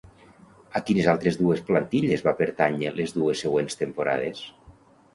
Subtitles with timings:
[0.79, 4.47] A quines altres dues plantilles va pertànyer les dues següents temporades?